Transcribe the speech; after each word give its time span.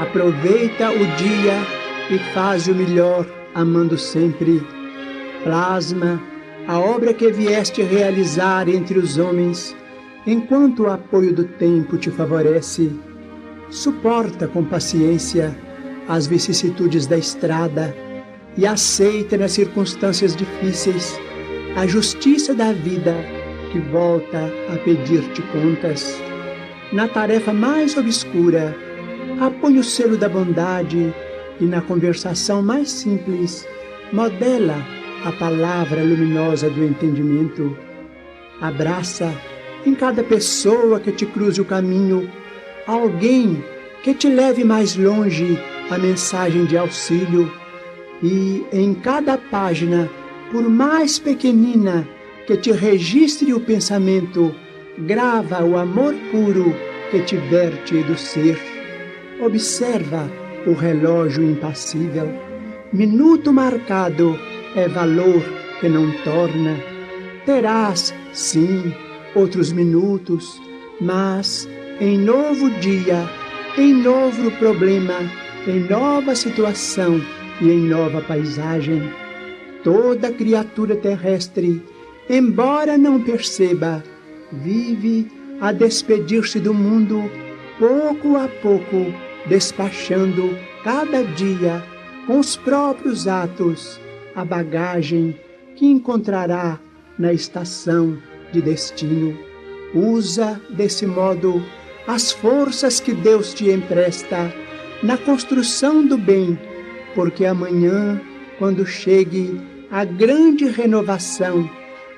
Aproveita 0.00 0.90
o 0.90 1.06
dia 1.18 1.52
e 2.10 2.18
faz 2.32 2.66
o 2.68 2.74
melhor, 2.74 3.26
amando 3.54 3.98
sempre. 3.98 4.66
Plasma 5.44 6.18
a 6.66 6.78
obra 6.78 7.12
que 7.12 7.30
vieste 7.30 7.82
realizar 7.82 8.66
entre 8.66 8.98
os 8.98 9.18
homens, 9.18 9.76
enquanto 10.26 10.84
o 10.84 10.90
apoio 10.90 11.34
do 11.34 11.44
tempo 11.44 11.98
te 11.98 12.10
favorece. 12.10 12.90
Suporta 13.68 14.48
com 14.48 14.64
paciência 14.64 15.54
as 16.08 16.26
vicissitudes 16.26 17.06
da 17.06 17.18
estrada 17.18 17.94
e 18.56 18.66
aceita 18.66 19.36
nas 19.36 19.52
circunstâncias 19.52 20.34
difíceis 20.34 21.20
a 21.76 21.86
justiça 21.86 22.54
da 22.54 22.72
vida 22.72 23.14
que 23.70 23.78
volta 23.78 24.50
a 24.72 24.78
pedir-te 24.78 25.42
contas. 25.52 26.18
Na 26.90 27.06
tarefa 27.06 27.52
mais 27.52 27.98
obscura, 27.98 28.74
apõe 29.40 29.78
o 29.78 29.82
selo 29.82 30.18
da 30.18 30.28
bondade 30.28 31.14
e 31.58 31.64
na 31.64 31.80
conversação 31.80 32.62
mais 32.62 32.90
simples, 32.90 33.66
modela 34.12 34.76
a 35.24 35.32
palavra 35.32 36.02
luminosa 36.02 36.68
do 36.68 36.84
entendimento. 36.84 37.76
Abraça 38.60 39.32
em 39.86 39.94
cada 39.94 40.22
pessoa 40.22 41.00
que 41.00 41.10
te 41.10 41.24
cruze 41.24 41.58
o 41.58 41.64
caminho 41.64 42.30
alguém 42.86 43.64
que 44.02 44.14
te 44.14 44.28
leve 44.28 44.62
mais 44.62 44.94
longe 44.94 45.58
a 45.90 45.96
mensagem 45.96 46.66
de 46.66 46.76
auxílio 46.76 47.50
e 48.22 48.64
em 48.70 48.92
cada 48.92 49.38
página, 49.38 50.10
por 50.52 50.68
mais 50.68 51.18
pequenina 51.18 52.06
que 52.46 52.56
te 52.58 52.72
registre 52.72 53.54
o 53.54 53.60
pensamento, 53.60 54.54
grava 54.98 55.64
o 55.64 55.78
amor 55.78 56.14
puro 56.30 56.74
que 57.10 57.20
te 57.22 57.36
verte 57.36 58.02
do 58.02 58.16
ser. 58.18 58.79
Observa 59.42 60.30
o 60.66 60.74
relógio 60.74 61.42
impassível, 61.42 62.28
minuto 62.92 63.50
marcado 63.50 64.38
é 64.76 64.86
valor 64.86 65.42
que 65.80 65.88
não 65.88 66.12
torna. 66.22 66.76
Terás, 67.46 68.14
sim, 68.34 68.94
outros 69.34 69.72
minutos, 69.72 70.60
mas 71.00 71.66
em 72.00 72.18
novo 72.18 72.68
dia, 72.80 73.26
em 73.78 73.94
novo 73.94 74.50
problema, 74.58 75.20
em 75.66 75.88
nova 75.88 76.34
situação 76.34 77.18
e 77.62 77.70
em 77.70 77.88
nova 77.88 78.20
paisagem. 78.20 79.10
Toda 79.82 80.30
criatura 80.32 80.96
terrestre, 80.96 81.82
embora 82.28 82.98
não 82.98 83.22
perceba, 83.22 84.04
vive 84.52 85.32
a 85.62 85.72
despedir-se 85.72 86.60
do 86.60 86.74
mundo 86.74 87.30
pouco 87.78 88.36
a 88.36 88.46
pouco, 88.46 89.29
despachando 89.46 90.56
cada 90.84 91.22
dia 91.24 91.82
com 92.26 92.38
os 92.38 92.56
próprios 92.56 93.26
atos 93.26 94.00
a 94.34 94.44
bagagem 94.44 95.38
que 95.76 95.86
encontrará 95.86 96.78
na 97.18 97.32
estação 97.32 98.18
de 98.52 98.60
destino. 98.60 99.36
Usa 99.94 100.60
desse 100.70 101.06
modo 101.06 101.64
as 102.06 102.32
forças 102.32 103.00
que 103.00 103.12
Deus 103.12 103.52
te 103.52 103.70
empresta 103.70 104.52
na 105.02 105.16
construção 105.16 106.06
do 106.06 106.16
bem, 106.16 106.58
porque 107.14 107.44
amanhã, 107.44 108.20
quando 108.58 108.86
chegue 108.86 109.60
a 109.90 110.04
grande 110.04 110.66
renovação, 110.66 111.68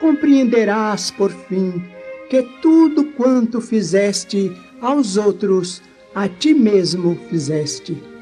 compreenderás 0.00 1.10
por 1.10 1.30
fim 1.30 1.82
que 2.28 2.42
tudo 2.60 3.04
quanto 3.12 3.60
fizeste 3.60 4.52
aos 4.80 5.16
outros, 5.16 5.82
a 6.14 6.28
ti 6.28 6.54
mesmo 6.54 7.16
fizeste. 7.28 8.13